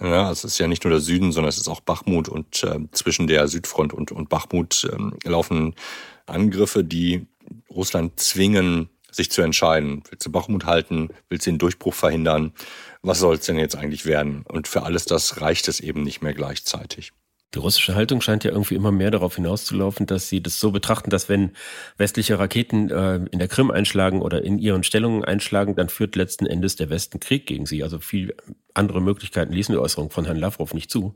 Ja, 0.00 0.30
es 0.30 0.44
ist 0.44 0.58
ja 0.58 0.66
nicht 0.66 0.84
nur 0.84 0.90
der 0.90 1.00
Süden, 1.00 1.30
sondern 1.30 1.50
es 1.50 1.58
ist 1.58 1.68
auch 1.68 1.80
Bachmut 1.80 2.28
und 2.28 2.64
äh, 2.64 2.78
zwischen 2.92 3.26
der 3.26 3.48
Südfront 3.48 3.92
und, 3.92 4.12
und 4.12 4.30
Bachmut 4.30 4.88
ähm, 4.92 5.14
laufen 5.24 5.74
Angriffe, 6.26 6.84
die 6.84 7.26
Russland 7.68 8.18
zwingen, 8.18 8.88
sich 9.10 9.30
zu 9.30 9.42
entscheiden. 9.42 10.02
Willst 10.08 10.24
du 10.24 10.30
Bachmut 10.30 10.64
halten? 10.64 11.08
Willst 11.28 11.46
du 11.46 11.50
den 11.50 11.58
Durchbruch 11.58 11.94
verhindern? 11.94 12.52
Was 13.02 13.18
soll 13.18 13.34
es 13.34 13.46
denn 13.46 13.58
jetzt 13.58 13.76
eigentlich 13.76 14.06
werden? 14.06 14.44
Und 14.48 14.68
für 14.68 14.84
alles 14.84 15.04
das 15.04 15.40
reicht 15.40 15.68
es 15.68 15.80
eben 15.80 16.02
nicht 16.02 16.22
mehr 16.22 16.32
gleichzeitig. 16.32 17.12
Die 17.54 17.58
russische 17.58 17.96
Haltung 17.96 18.20
scheint 18.20 18.44
ja 18.44 18.52
irgendwie 18.52 18.76
immer 18.76 18.92
mehr 18.92 19.10
darauf 19.10 19.34
hinauszulaufen, 19.34 20.06
dass 20.06 20.28
sie 20.28 20.40
das 20.40 20.60
so 20.60 20.70
betrachten, 20.70 21.10
dass 21.10 21.28
wenn 21.28 21.50
westliche 21.96 22.38
Raketen 22.38 22.90
äh, 22.90 23.16
in 23.16 23.40
der 23.40 23.48
Krim 23.48 23.72
einschlagen 23.72 24.22
oder 24.22 24.44
in 24.44 24.58
ihren 24.60 24.84
Stellungen 24.84 25.24
einschlagen, 25.24 25.74
dann 25.74 25.88
führt 25.88 26.14
letzten 26.14 26.46
Endes 26.46 26.76
der 26.76 26.90
Westen 26.90 27.18
Krieg 27.18 27.46
gegen 27.46 27.66
sie. 27.66 27.82
Also 27.82 27.98
viel 27.98 28.36
andere 28.74 29.00
Möglichkeiten 29.00 29.52
ließen 29.52 29.74
die 29.74 29.80
Äußerung 29.80 30.10
von 30.10 30.24
Herrn 30.24 30.36
Lavrov 30.36 30.74
nicht 30.74 30.90
zu. 30.90 31.14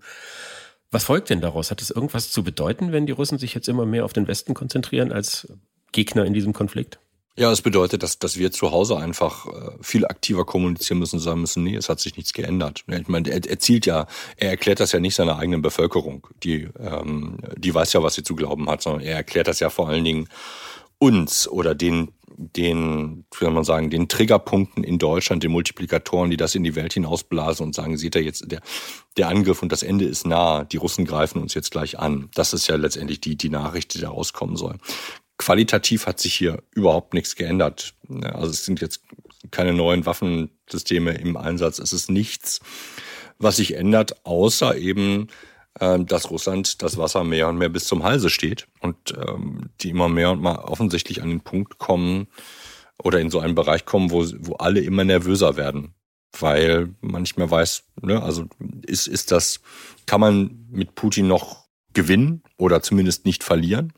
Was 0.90 1.04
folgt 1.04 1.30
denn 1.30 1.40
daraus? 1.40 1.70
Hat 1.70 1.82
es 1.82 1.90
irgendwas 1.90 2.30
zu 2.30 2.44
bedeuten, 2.44 2.92
wenn 2.92 3.06
die 3.06 3.12
Russen 3.12 3.38
sich 3.38 3.54
jetzt 3.54 3.68
immer 3.68 3.86
mehr 3.86 4.04
auf 4.04 4.12
den 4.12 4.28
Westen 4.28 4.54
konzentrieren 4.54 5.12
als 5.12 5.48
Gegner 5.92 6.24
in 6.24 6.34
diesem 6.34 6.52
Konflikt? 6.52 6.98
Ja, 7.36 7.50
es 7.50 7.62
bedeutet, 7.62 8.04
dass, 8.04 8.20
dass 8.20 8.38
wir 8.38 8.52
zu 8.52 8.70
Hause 8.70 8.96
einfach 8.96 9.46
äh, 9.46 9.70
viel 9.80 10.06
aktiver 10.06 10.44
kommunizieren 10.44 11.00
müssen 11.00 11.18
sagen 11.18 11.40
müssen, 11.40 11.64
nee, 11.64 11.74
es 11.74 11.88
hat 11.88 11.98
sich 11.98 12.16
nichts 12.16 12.32
geändert. 12.32 12.84
Ich 12.86 13.08
meine, 13.08 13.28
er, 13.28 13.44
er 13.44 13.58
zielt 13.58 13.86
ja, 13.86 14.06
er 14.36 14.50
erklärt 14.50 14.78
das 14.78 14.92
ja 14.92 15.00
nicht 15.00 15.16
seiner 15.16 15.36
eigenen 15.36 15.60
Bevölkerung. 15.60 16.28
Die, 16.44 16.68
ähm, 16.78 17.38
die 17.56 17.74
weiß 17.74 17.92
ja, 17.92 18.04
was 18.04 18.14
sie 18.14 18.22
zu 18.22 18.36
glauben 18.36 18.70
hat, 18.70 18.82
sondern 18.82 19.02
er 19.02 19.16
erklärt 19.16 19.48
das 19.48 19.58
ja 19.58 19.68
vor 19.68 19.88
allen 19.88 20.04
Dingen 20.04 20.28
uns 21.04 21.48
oder 21.48 21.74
den, 21.74 22.12
den, 22.36 23.24
wie 23.32 23.44
soll 23.44 23.52
man 23.52 23.64
sagen, 23.64 23.90
den 23.90 24.08
Triggerpunkten 24.08 24.84
in 24.84 24.98
Deutschland, 24.98 25.42
den 25.42 25.52
Multiplikatoren, 25.52 26.30
die 26.30 26.36
das 26.36 26.54
in 26.54 26.64
die 26.64 26.74
Welt 26.74 26.94
hinausblasen 26.94 27.66
und 27.66 27.74
sagen, 27.74 27.96
seht 27.96 28.14
ihr 28.16 28.22
jetzt, 28.22 28.50
der, 28.50 28.60
der 29.16 29.28
Angriff 29.28 29.62
und 29.62 29.70
das 29.70 29.82
Ende 29.82 30.06
ist 30.06 30.26
nah, 30.26 30.64
die 30.64 30.78
Russen 30.78 31.04
greifen 31.04 31.42
uns 31.42 31.54
jetzt 31.54 31.70
gleich 31.70 31.98
an. 31.98 32.30
Das 32.34 32.54
ist 32.54 32.66
ja 32.68 32.76
letztendlich 32.76 33.20
die, 33.20 33.36
die 33.36 33.50
Nachricht, 33.50 33.94
die 33.94 34.00
da 34.00 34.08
rauskommen 34.08 34.56
soll 34.56 34.78
qualitativ 35.36 36.06
hat 36.06 36.20
sich 36.20 36.34
hier 36.34 36.62
überhaupt 36.70 37.14
nichts 37.14 37.34
geändert. 37.34 37.94
Also 38.22 38.50
es 38.50 38.64
sind 38.64 38.80
jetzt 38.80 39.02
keine 39.50 39.72
neuen 39.72 40.06
Waffensysteme 40.06 41.14
im 41.14 41.36
Einsatz. 41.36 41.78
Es 41.78 41.92
ist 41.92 42.10
nichts, 42.10 42.60
was 43.38 43.56
sich 43.56 43.74
ändert, 43.74 44.24
außer 44.24 44.76
eben, 44.76 45.28
dass 45.80 46.30
Russland 46.30 46.82
das 46.82 46.98
Wasser 46.98 47.24
mehr 47.24 47.48
und 47.48 47.58
mehr 47.58 47.68
bis 47.68 47.84
zum 47.84 48.04
Halse 48.04 48.30
steht 48.30 48.68
und 48.80 48.96
ähm, 49.16 49.70
die 49.80 49.90
immer 49.90 50.08
mehr 50.08 50.30
und 50.30 50.40
mal 50.40 50.56
offensichtlich 50.56 51.20
an 51.20 51.30
den 51.30 51.40
Punkt 51.40 51.78
kommen 51.78 52.28
oder 53.02 53.20
in 53.20 53.30
so 53.30 53.40
einen 53.40 53.56
Bereich 53.56 53.84
kommen, 53.84 54.10
wo, 54.10 54.24
wo 54.40 54.54
alle 54.54 54.80
immer 54.80 55.04
nervöser 55.04 55.56
werden. 55.56 55.94
Weil 56.38 56.94
man 57.00 57.22
nicht 57.22 57.38
mehr 57.38 57.50
weiß, 57.50 57.84
ne, 58.02 58.22
also 58.22 58.44
ist, 58.86 59.06
ist 59.06 59.32
das, 59.32 59.60
kann 60.06 60.20
man 60.20 60.66
mit 60.70 60.94
Putin 60.94 61.28
noch 61.28 61.64
gewinnen 61.92 62.42
oder 62.56 62.82
zumindest 62.82 63.24
nicht 63.24 63.44
verlieren? 63.44 63.92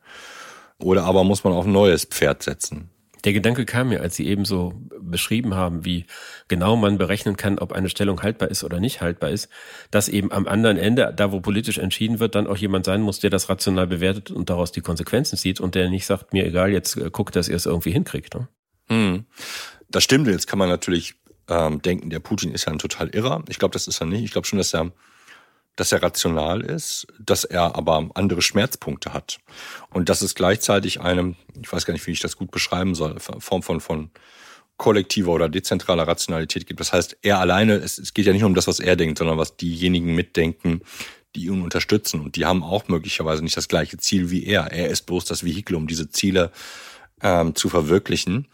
Oder 0.78 1.04
aber 1.04 1.24
muss 1.24 1.44
man 1.44 1.52
auf 1.52 1.64
ein 1.64 1.72
neues 1.72 2.04
Pferd 2.04 2.42
setzen? 2.42 2.90
Der 3.26 3.32
Gedanke 3.32 3.64
kam 3.64 3.88
mir, 3.88 4.02
als 4.02 4.14
Sie 4.14 4.24
eben 4.28 4.44
so 4.44 4.72
beschrieben 5.00 5.54
haben, 5.54 5.84
wie 5.84 6.06
genau 6.46 6.76
man 6.76 6.96
berechnen 6.96 7.36
kann, 7.36 7.58
ob 7.58 7.72
eine 7.72 7.88
Stellung 7.88 8.22
haltbar 8.22 8.52
ist 8.52 8.62
oder 8.62 8.78
nicht 8.78 9.00
haltbar 9.00 9.30
ist, 9.30 9.48
dass 9.90 10.08
eben 10.08 10.30
am 10.30 10.46
anderen 10.46 10.76
Ende, 10.76 11.12
da 11.14 11.32
wo 11.32 11.40
politisch 11.40 11.78
entschieden 11.78 12.20
wird, 12.20 12.36
dann 12.36 12.46
auch 12.46 12.56
jemand 12.56 12.84
sein 12.84 13.02
muss, 13.02 13.18
der 13.18 13.30
das 13.30 13.48
rational 13.48 13.88
bewertet 13.88 14.30
und 14.30 14.48
daraus 14.48 14.70
die 14.70 14.80
Konsequenzen 14.80 15.36
zieht 15.36 15.58
und 15.58 15.74
der 15.74 15.90
nicht 15.90 16.06
sagt, 16.06 16.32
mir 16.32 16.46
egal, 16.46 16.70
jetzt 16.70 16.96
äh, 16.96 17.10
guckt, 17.10 17.34
dass 17.34 17.48
ihr 17.48 17.56
es 17.56 17.66
irgendwie 17.66 17.90
hinkriegt. 17.90 18.36
Ne? 18.36 18.46
Hm. 18.90 19.24
Das 19.90 20.04
stimmt, 20.04 20.28
jetzt 20.28 20.46
kann 20.46 20.60
man 20.60 20.68
natürlich 20.68 21.16
ähm, 21.48 21.82
denken, 21.82 22.10
der 22.10 22.20
Putin 22.20 22.52
ist 22.52 22.66
ja 22.66 22.72
ein 22.72 22.78
total 22.78 23.08
Irrer. 23.08 23.42
Ich 23.48 23.58
glaube, 23.58 23.72
das 23.72 23.88
ist 23.88 24.00
er 24.00 24.06
nicht. 24.06 24.22
Ich 24.22 24.30
glaube 24.30 24.46
schon, 24.46 24.58
dass 24.58 24.72
er 24.72 24.92
dass 25.76 25.92
er 25.92 26.02
rational 26.02 26.62
ist, 26.62 27.06
dass 27.18 27.44
er 27.44 27.76
aber 27.76 28.08
andere 28.14 28.42
Schmerzpunkte 28.42 29.12
hat. 29.12 29.38
Und 29.90 30.08
dass 30.08 30.22
es 30.22 30.34
gleichzeitig 30.34 31.00
eine, 31.00 31.36
ich 31.60 31.72
weiß 31.72 31.86
gar 31.86 31.92
nicht, 31.92 32.06
wie 32.06 32.12
ich 32.12 32.20
das 32.20 32.36
gut 32.36 32.50
beschreiben 32.50 32.94
soll, 32.94 33.18
Form 33.20 33.62
von, 33.62 33.80
von 33.80 34.10
kollektiver 34.78 35.32
oder 35.32 35.48
dezentraler 35.48 36.06
Rationalität 36.06 36.66
gibt. 36.66 36.80
Das 36.80 36.92
heißt, 36.92 37.18
er 37.22 37.38
alleine, 37.38 37.74
es, 37.74 37.98
es 37.98 38.14
geht 38.14 38.26
ja 38.26 38.32
nicht 38.32 38.42
nur 38.42 38.48
um 38.48 38.54
das, 38.54 38.66
was 38.66 38.80
er 38.80 38.96
denkt, 38.96 39.18
sondern 39.18 39.38
was 39.38 39.56
diejenigen 39.56 40.14
mitdenken, 40.14 40.80
die 41.34 41.46
ihn 41.46 41.62
unterstützen. 41.62 42.20
Und 42.20 42.36
die 42.36 42.46
haben 42.46 42.62
auch 42.62 42.88
möglicherweise 42.88 43.42
nicht 43.42 43.56
das 43.56 43.68
gleiche 43.68 43.98
Ziel 43.98 44.30
wie 44.30 44.44
er. 44.44 44.72
Er 44.72 44.88
ist 44.88 45.02
bloß 45.02 45.24
das 45.26 45.44
Vehikel, 45.44 45.76
um 45.76 45.86
diese 45.86 46.08
Ziele 46.10 46.50
ähm, 47.22 47.54
zu 47.54 47.68
verwirklichen. 47.68 48.48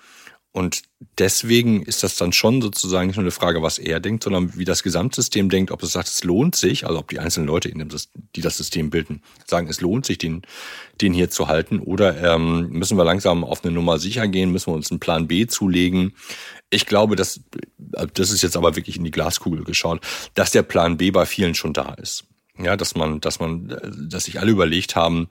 Und 0.55 0.83
deswegen 1.19 1.83
ist 1.83 2.03
das 2.03 2.17
dann 2.17 2.35
schon 2.35 2.61
sozusagen 2.61 3.07
nicht 3.07 3.17
nur 3.17 3.25
eine 3.25 3.31
Frage, 3.31 3.63
was 3.63 3.79
er 3.79 4.01
denkt, 4.01 4.23
sondern 4.25 4.55
wie 4.55 4.67
das 4.67 4.83
Gesamtsystem 4.83 5.49
denkt, 5.49 5.71
ob 5.71 5.83
es 5.83 5.93
sagt, 5.93 6.09
es 6.09 6.25
lohnt 6.25 6.57
sich, 6.57 6.87
also 6.87 6.99
ob 6.99 7.09
die 7.09 7.21
einzelnen 7.21 7.47
Leute, 7.47 7.71
in 7.71 7.79
dem, 7.79 7.89
die 8.37 8.43
das 8.43 8.59
System 8.59 8.91
bilden, 8.91 9.23
sagen, 9.47 9.67
es 9.69 9.81
lohnt 9.81 10.05
sich, 10.05 10.19
den, 10.19 10.43
den 11.01 11.15
hier 11.15 11.31
zu 11.31 11.49
halten, 11.49 11.79
oder 11.81 12.35
ähm, 12.35 12.69
müssen 12.69 12.99
wir 12.99 13.05
langsam 13.05 13.45
auf 13.45 13.65
eine 13.65 13.73
Nummer 13.73 13.99
sicher 13.99 14.29
gehen, 14.29 14.53
müssen 14.53 14.71
wir 14.71 14.75
uns 14.75 14.91
einen 14.91 15.01
Plan 15.01 15.27
B 15.27 15.47
zulegen. 15.47 16.15
Ich 16.69 16.85
glaube, 16.85 17.17
dass, 17.17 17.41
das 17.79 18.31
ist 18.31 18.43
jetzt 18.43 18.57
aber 18.57 18.77
wirklich 18.77 18.99
in 18.99 19.05
die 19.05 19.11
Glaskugel 19.11 19.65
geschaut, 19.65 20.03
dass 20.35 20.51
der 20.51 20.63
Plan 20.63 20.99
B 20.99 21.11
bei 21.13 21.25
vielen 21.25 21.55
schon 21.55 21.73
da 21.73 21.95
ist. 21.95 22.25
Ja, 22.59 22.77
dass 22.77 22.95
man, 22.95 23.21
dass 23.21 23.41
man, 23.41 23.75
dass 24.11 24.25
sich 24.25 24.39
alle 24.39 24.51
überlegt 24.51 24.97
haben, 24.97 25.29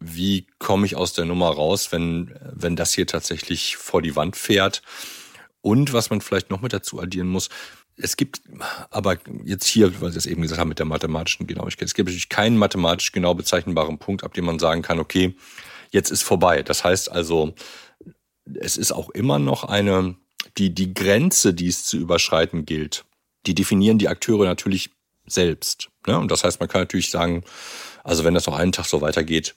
wie 0.00 0.46
komme 0.58 0.86
ich 0.86 0.96
aus 0.96 1.12
der 1.12 1.24
Nummer 1.24 1.48
raus, 1.48 1.92
wenn, 1.92 2.34
wenn 2.52 2.76
das 2.76 2.94
hier 2.94 3.06
tatsächlich 3.06 3.76
vor 3.76 4.02
die 4.02 4.16
Wand 4.16 4.36
fährt. 4.36 4.82
Und 5.60 5.92
was 5.92 6.10
man 6.10 6.20
vielleicht 6.20 6.50
noch 6.50 6.60
mit 6.60 6.72
dazu 6.72 7.00
addieren 7.00 7.28
muss, 7.28 7.48
es 7.96 8.16
gibt 8.16 8.42
aber 8.90 9.18
jetzt 9.44 9.66
hier, 9.66 10.00
weil 10.00 10.12
Sie 10.12 10.18
es 10.18 10.26
eben 10.26 10.42
gesagt 10.42 10.60
haben 10.60 10.68
mit 10.68 10.78
der 10.78 10.86
mathematischen 10.86 11.46
Genauigkeit, 11.46 11.88
es 11.88 11.94
gibt 11.94 12.08
natürlich 12.08 12.28
keinen 12.28 12.56
mathematisch 12.56 13.10
genau 13.10 13.34
bezeichnbaren 13.34 13.98
Punkt, 13.98 14.22
ab 14.22 14.34
dem 14.34 14.44
man 14.44 14.60
sagen 14.60 14.82
kann, 14.82 15.00
okay, 15.00 15.34
jetzt 15.90 16.10
ist 16.10 16.22
vorbei. 16.22 16.62
Das 16.62 16.84
heißt 16.84 17.10
also, 17.10 17.54
es 18.54 18.76
ist 18.76 18.92
auch 18.92 19.10
immer 19.10 19.40
noch 19.40 19.64
eine, 19.64 20.14
die, 20.58 20.72
die 20.74 20.94
Grenze, 20.94 21.54
die 21.54 21.68
es 21.68 21.84
zu 21.84 21.98
überschreiten 21.98 22.64
gilt, 22.64 23.04
die 23.46 23.54
definieren 23.54 23.98
die 23.98 24.08
Akteure 24.08 24.44
natürlich 24.44 24.90
selbst. 25.26 25.90
Ne? 26.06 26.18
Und 26.18 26.30
das 26.30 26.44
heißt, 26.44 26.60
man 26.60 26.68
kann 26.68 26.82
natürlich 26.82 27.10
sagen, 27.10 27.44
also 28.04 28.24
wenn 28.24 28.34
das 28.34 28.46
noch 28.46 28.56
einen 28.56 28.72
Tag 28.72 28.86
so 28.86 29.00
weitergeht, 29.00 29.54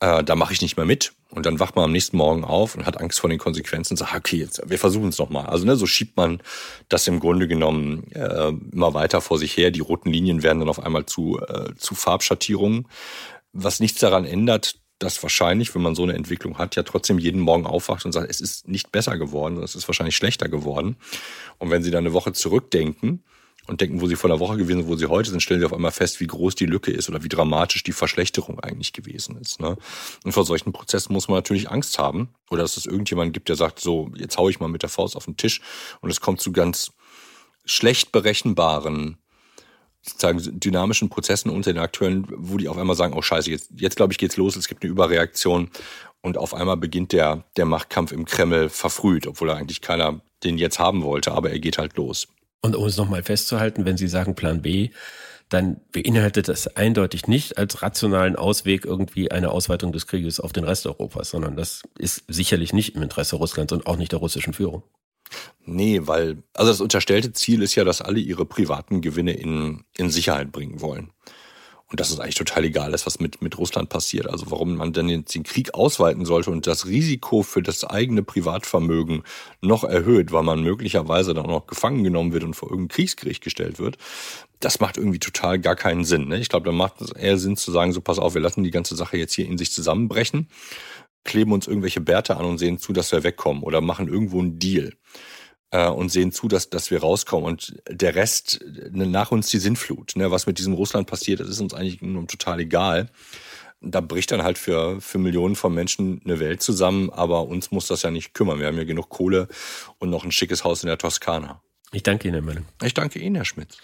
äh, 0.00 0.22
da 0.22 0.34
mache 0.34 0.52
ich 0.52 0.60
nicht 0.60 0.76
mehr 0.76 0.86
mit. 0.86 1.12
Und 1.30 1.44
dann 1.46 1.58
wacht 1.58 1.74
man 1.76 1.84
am 1.84 1.92
nächsten 1.92 2.16
Morgen 2.16 2.44
auf 2.44 2.76
und 2.76 2.86
hat 2.86 3.00
Angst 3.00 3.20
vor 3.20 3.28
den 3.28 3.38
Konsequenzen 3.38 3.94
und 3.94 3.96
sagt, 3.98 4.14
okay, 4.14 4.36
jetzt, 4.36 4.62
wir 4.68 4.78
versuchen 4.78 5.08
es 5.08 5.18
nochmal. 5.18 5.46
Also 5.46 5.64
ne, 5.64 5.76
so 5.76 5.86
schiebt 5.86 6.16
man 6.16 6.40
das 6.88 7.06
im 7.08 7.20
Grunde 7.20 7.48
genommen 7.48 8.10
äh, 8.12 8.52
immer 8.72 8.94
weiter 8.94 9.20
vor 9.20 9.38
sich 9.38 9.56
her. 9.56 9.70
Die 9.70 9.80
roten 9.80 10.10
Linien 10.10 10.42
werden 10.42 10.60
dann 10.60 10.68
auf 10.68 10.82
einmal 10.82 11.06
zu, 11.06 11.40
äh, 11.40 11.74
zu 11.76 11.94
Farbschattierungen. 11.94 12.88
Was 13.52 13.80
nichts 13.80 14.00
daran 14.00 14.24
ändert, 14.24 14.76
dass 14.98 15.22
wahrscheinlich, 15.22 15.74
wenn 15.74 15.82
man 15.82 15.94
so 15.94 16.04
eine 16.04 16.14
Entwicklung 16.14 16.58
hat, 16.58 16.76
ja 16.76 16.82
trotzdem 16.82 17.18
jeden 17.18 17.40
Morgen 17.40 17.66
aufwacht 17.66 18.04
und 18.04 18.12
sagt, 18.12 18.30
es 18.30 18.40
ist 18.40 18.68
nicht 18.68 18.92
besser 18.92 19.18
geworden, 19.18 19.62
es 19.62 19.74
ist 19.74 19.88
wahrscheinlich 19.88 20.16
schlechter 20.16 20.48
geworden. 20.48 20.96
Und 21.58 21.70
wenn 21.70 21.82
Sie 21.82 21.90
dann 21.90 22.04
eine 22.04 22.14
Woche 22.14 22.32
zurückdenken, 22.32 23.22
und 23.66 23.80
denken, 23.80 24.00
wo 24.00 24.06
sie 24.06 24.16
vor 24.16 24.30
einer 24.30 24.40
Woche 24.40 24.56
gewesen 24.56 24.80
sind, 24.80 24.88
wo 24.88 24.96
sie 24.96 25.06
heute 25.06 25.30
sind, 25.30 25.40
stellen 25.40 25.60
sie 25.60 25.66
auf 25.66 25.72
einmal 25.72 25.90
fest, 25.90 26.20
wie 26.20 26.26
groß 26.26 26.54
die 26.54 26.66
Lücke 26.66 26.90
ist 26.90 27.08
oder 27.08 27.22
wie 27.22 27.28
dramatisch 27.28 27.82
die 27.82 27.92
Verschlechterung 27.92 28.60
eigentlich 28.60 28.92
gewesen 28.92 29.36
ist. 29.36 29.60
Ne? 29.60 29.76
Und 30.24 30.32
vor 30.32 30.44
solchen 30.44 30.72
Prozessen 30.72 31.12
muss 31.12 31.28
man 31.28 31.38
natürlich 31.38 31.70
Angst 31.70 31.98
haben. 31.98 32.28
Oder 32.50 32.62
dass 32.62 32.76
es 32.76 32.86
irgendjemanden 32.86 33.32
gibt, 33.32 33.48
der 33.48 33.56
sagt, 33.56 33.80
so, 33.80 34.10
jetzt 34.16 34.36
hau 34.38 34.48
ich 34.48 34.60
mal 34.60 34.68
mit 34.68 34.82
der 34.82 34.88
Faust 34.88 35.16
auf 35.16 35.24
den 35.24 35.36
Tisch 35.36 35.60
und 36.00 36.10
es 36.10 36.20
kommt 36.20 36.40
zu 36.40 36.52
ganz 36.52 36.92
schlecht 37.64 38.12
berechenbaren 38.12 39.18
sozusagen 40.02 40.60
dynamischen 40.60 41.08
Prozessen 41.08 41.50
unter 41.50 41.72
den 41.72 41.82
Akteuren, 41.82 42.26
wo 42.30 42.58
die 42.58 42.68
auf 42.68 42.78
einmal 42.78 42.94
sagen, 42.94 43.14
oh 43.14 43.22
scheiße, 43.22 43.50
jetzt, 43.50 43.70
jetzt 43.76 43.96
glaube 43.96 44.12
ich 44.12 44.18
geht's 44.18 44.36
los, 44.36 44.54
es 44.54 44.68
gibt 44.68 44.84
eine 44.84 44.90
Überreaktion 44.92 45.70
und 46.22 46.38
auf 46.38 46.54
einmal 46.54 46.76
beginnt 46.76 47.12
der, 47.12 47.44
der 47.56 47.64
Machtkampf 47.64 48.12
im 48.12 48.24
Kreml 48.24 48.68
verfrüht, 48.68 49.26
obwohl 49.26 49.48
er 49.50 49.56
eigentlich 49.56 49.80
keiner 49.80 50.20
den 50.44 50.58
jetzt 50.58 50.78
haben 50.78 51.02
wollte, 51.02 51.32
aber 51.32 51.50
er 51.50 51.58
geht 51.58 51.78
halt 51.78 51.96
los. 51.96 52.28
Und 52.62 52.76
um 52.76 52.84
es 52.84 52.96
nochmal 52.96 53.22
festzuhalten, 53.22 53.84
wenn 53.84 53.96
Sie 53.96 54.08
sagen 54.08 54.34
Plan 54.34 54.62
B, 54.62 54.90
dann 55.48 55.80
beinhaltet 55.92 56.48
das 56.48 56.76
eindeutig 56.76 57.28
nicht 57.28 57.56
als 57.56 57.82
rationalen 57.82 58.34
Ausweg 58.34 58.84
irgendwie 58.84 59.30
eine 59.30 59.50
Ausweitung 59.50 59.92
des 59.92 60.06
Krieges 60.06 60.40
auf 60.40 60.52
den 60.52 60.64
Rest 60.64 60.86
Europas, 60.86 61.30
sondern 61.30 61.56
das 61.56 61.82
ist 61.98 62.24
sicherlich 62.26 62.72
nicht 62.72 62.96
im 62.96 63.02
Interesse 63.02 63.36
Russlands 63.36 63.72
und 63.72 63.86
auch 63.86 63.96
nicht 63.96 64.12
der 64.12 64.18
russischen 64.18 64.54
Führung. 64.54 64.82
Nee, 65.64 66.00
weil, 66.02 66.42
also 66.54 66.70
das 66.70 66.80
unterstellte 66.80 67.32
Ziel 67.32 67.62
ist 67.62 67.74
ja, 67.74 67.84
dass 67.84 68.00
alle 68.00 68.20
ihre 68.20 68.46
privaten 68.46 69.00
Gewinne 69.00 69.32
in, 69.32 69.84
in 69.96 70.10
Sicherheit 70.10 70.52
bringen 70.52 70.80
wollen. 70.80 71.10
Und 71.88 72.00
dass 72.00 72.10
es 72.10 72.18
eigentlich 72.18 72.34
total 72.34 72.64
egal 72.64 72.94
ist, 72.94 73.06
was 73.06 73.20
mit, 73.20 73.42
mit 73.42 73.58
Russland 73.58 73.88
passiert. 73.88 74.28
Also 74.28 74.50
warum 74.50 74.74
man 74.74 74.92
denn 74.92 75.08
jetzt 75.08 75.34
den 75.36 75.44
Krieg 75.44 75.74
ausweiten 75.74 76.24
sollte 76.24 76.50
und 76.50 76.66
das 76.66 76.86
Risiko 76.86 77.44
für 77.44 77.62
das 77.62 77.84
eigene 77.84 78.24
Privatvermögen 78.24 79.22
noch 79.60 79.84
erhöht, 79.84 80.32
weil 80.32 80.42
man 80.42 80.64
möglicherweise 80.64 81.32
dann 81.32 81.46
noch 81.46 81.68
gefangen 81.68 82.02
genommen 82.02 82.32
wird 82.32 82.42
und 82.42 82.54
vor 82.54 82.70
irgendein 82.70 82.96
Kriegsgericht 82.96 83.42
gestellt 83.42 83.78
wird, 83.78 83.98
das 84.58 84.80
macht 84.80 84.96
irgendwie 84.96 85.20
total 85.20 85.60
gar 85.60 85.76
keinen 85.76 86.04
Sinn. 86.04 86.26
Ne? 86.26 86.38
Ich 86.38 86.48
glaube, 86.48 86.66
da 86.66 86.72
macht 86.72 87.00
es 87.00 87.12
eher 87.12 87.38
Sinn 87.38 87.56
zu 87.56 87.70
sagen, 87.70 87.92
so 87.92 88.00
pass 88.00 88.18
auf, 88.18 88.34
wir 88.34 88.40
lassen 88.40 88.64
die 88.64 88.72
ganze 88.72 88.96
Sache 88.96 89.16
jetzt 89.16 89.34
hier 89.34 89.46
in 89.46 89.56
sich 89.56 89.70
zusammenbrechen, 89.70 90.48
kleben 91.22 91.52
uns 91.52 91.68
irgendwelche 91.68 92.00
Bärte 92.00 92.36
an 92.36 92.46
und 92.46 92.58
sehen 92.58 92.78
zu, 92.78 92.92
dass 92.92 93.12
wir 93.12 93.22
wegkommen 93.22 93.62
oder 93.62 93.80
machen 93.80 94.08
irgendwo 94.08 94.40
einen 94.40 94.58
Deal 94.58 94.92
äh, 95.70 95.88
und 95.88 96.10
sehen 96.10 96.32
zu, 96.32 96.48
dass, 96.48 96.70
dass 96.70 96.90
wir 96.90 97.00
rauskommen. 97.00 97.46
Und 97.46 97.76
der 97.88 98.14
Rest, 98.14 98.60
ne, 98.90 99.06
nach 99.06 99.32
uns 99.32 99.48
die 99.48 99.58
Sintflut. 99.58 100.16
Ne? 100.16 100.30
Was 100.30 100.46
mit 100.46 100.58
diesem 100.58 100.74
Russland 100.74 101.06
passiert, 101.06 101.40
das 101.40 101.48
ist 101.48 101.60
uns 101.60 101.74
eigentlich 101.74 102.02
nur 102.02 102.26
total 102.26 102.60
egal. 102.60 103.10
Da 103.80 104.00
bricht 104.00 104.32
dann 104.32 104.42
halt 104.42 104.58
für, 104.58 105.00
für 105.00 105.18
Millionen 105.18 105.54
von 105.54 105.74
Menschen 105.74 106.20
eine 106.24 106.40
Welt 106.40 106.62
zusammen, 106.62 107.10
aber 107.10 107.46
uns 107.46 107.70
muss 107.70 107.86
das 107.86 108.02
ja 108.02 108.10
nicht 108.10 108.32
kümmern. 108.32 108.58
Wir 108.58 108.66
haben 108.66 108.78
ja 108.78 108.84
genug 108.84 109.10
Kohle 109.10 109.48
und 109.98 110.10
noch 110.10 110.24
ein 110.24 110.32
schickes 110.32 110.64
Haus 110.64 110.82
in 110.82 110.88
der 110.88 110.98
Toskana. 110.98 111.60
Ich 111.92 112.02
danke 112.02 112.26
Ihnen, 112.26 112.34
Herr 112.34 112.42
Möller. 112.42 112.62
Ich 112.82 112.94
danke 112.94 113.18
Ihnen, 113.18 113.36
Herr 113.36 113.44
Schmidt. 113.44 113.76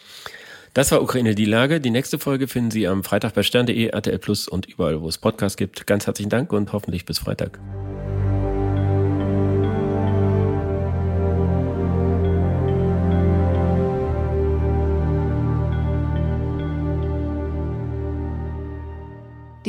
Das 0.74 0.90
war 0.90 1.02
Ukraine 1.02 1.34
die 1.34 1.44
Lage. 1.44 1.80
Die 1.80 1.90
nächste 1.90 2.18
Folge 2.18 2.48
finden 2.48 2.70
Sie 2.70 2.88
am 2.88 3.04
Freitag 3.04 3.34
bei 3.34 3.42
stern.de, 3.42 3.88
RTL 3.88 4.18
Plus 4.18 4.48
und 4.48 4.66
überall, 4.66 5.02
wo 5.02 5.08
es 5.08 5.18
Podcasts 5.18 5.58
gibt. 5.58 5.86
Ganz 5.86 6.06
herzlichen 6.06 6.30
Dank 6.30 6.52
und 6.52 6.72
hoffentlich 6.72 7.04
bis 7.04 7.18
Freitag. 7.18 7.60